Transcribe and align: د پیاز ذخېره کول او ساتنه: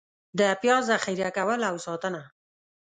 د 0.39 0.41
پیاز 0.61 0.83
ذخېره 0.91 1.29
کول 1.37 1.61
او 1.69 1.75
ساتنه: 1.85 2.21